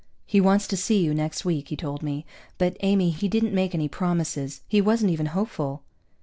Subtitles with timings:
[0.25, 2.25] "He wants to see you next week," he told me.
[2.57, 4.61] "But Amy, he didn't make any promises.
[4.67, 5.83] He wasn't even hopeful."